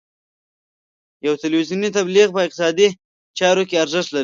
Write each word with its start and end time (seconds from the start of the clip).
یو 1.25 1.33
تلویزیوني 1.43 1.89
تبلیغ 1.97 2.27
په 2.35 2.41
اقتصادي 2.45 2.87
چارو 3.37 3.63
کې 3.69 3.75
ارزښت 3.83 4.09
لري. 4.11 4.19